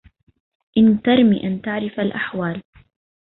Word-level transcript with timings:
إن 0.77 1.01
ترم 1.01 1.33
أن 1.33 1.61
تعرف 1.61 1.99
الأحوال 1.99 2.63